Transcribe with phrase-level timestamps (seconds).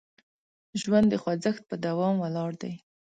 [0.81, 2.73] ژوند د خوځښت په دوام ولاړ دی.